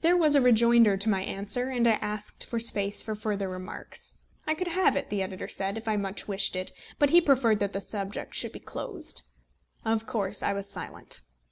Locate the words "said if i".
5.46-5.94